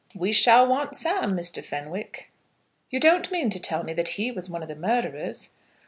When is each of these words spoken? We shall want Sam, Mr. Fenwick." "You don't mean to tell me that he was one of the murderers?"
We 0.15 0.31
shall 0.31 0.65
want 0.65 0.95
Sam, 0.95 1.33
Mr. 1.33 1.63
Fenwick." 1.63 2.31
"You 2.89 2.99
don't 2.99 3.29
mean 3.31 3.51
to 3.51 3.59
tell 3.59 3.83
me 3.83 3.93
that 3.93 4.07
he 4.17 4.31
was 4.31 4.49
one 4.49 4.63
of 4.63 4.67
the 4.67 4.75
murderers?" 4.75 5.55